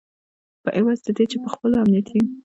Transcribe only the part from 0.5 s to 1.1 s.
په عوض د